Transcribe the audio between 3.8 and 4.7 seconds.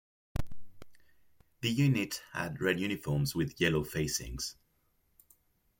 facings.